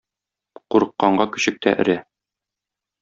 [0.75, 1.99] Курыкканга көчек тә өрә.